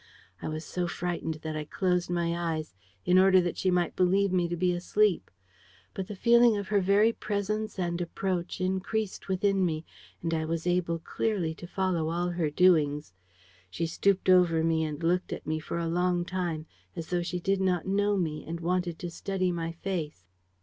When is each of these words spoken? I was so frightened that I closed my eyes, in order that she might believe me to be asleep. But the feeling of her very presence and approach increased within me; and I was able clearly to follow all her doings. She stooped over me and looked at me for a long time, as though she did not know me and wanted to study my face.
I 0.41 0.49
was 0.49 0.65
so 0.65 0.87
frightened 0.87 1.35
that 1.43 1.55
I 1.55 1.63
closed 1.63 2.09
my 2.09 2.35
eyes, 2.35 2.73
in 3.05 3.19
order 3.19 3.39
that 3.41 3.55
she 3.59 3.69
might 3.69 3.95
believe 3.95 4.31
me 4.33 4.47
to 4.47 4.55
be 4.57 4.73
asleep. 4.73 5.29
But 5.93 6.07
the 6.07 6.15
feeling 6.15 6.57
of 6.57 6.69
her 6.69 6.81
very 6.81 7.13
presence 7.13 7.77
and 7.77 8.01
approach 8.01 8.59
increased 8.59 9.27
within 9.27 9.63
me; 9.63 9.85
and 10.23 10.33
I 10.33 10.43
was 10.43 10.65
able 10.65 10.97
clearly 10.97 11.53
to 11.53 11.67
follow 11.67 12.09
all 12.09 12.29
her 12.29 12.49
doings. 12.49 13.13
She 13.69 13.85
stooped 13.85 14.27
over 14.27 14.63
me 14.63 14.83
and 14.83 15.03
looked 15.03 15.31
at 15.31 15.45
me 15.45 15.59
for 15.59 15.77
a 15.77 15.85
long 15.87 16.25
time, 16.25 16.65
as 16.95 17.11
though 17.11 17.21
she 17.21 17.39
did 17.39 17.61
not 17.61 17.85
know 17.85 18.17
me 18.17 18.43
and 18.43 18.59
wanted 18.59 18.97
to 18.97 19.11
study 19.11 19.51
my 19.51 19.71
face. 19.71 20.25